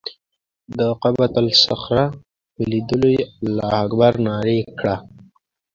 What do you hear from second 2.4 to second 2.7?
په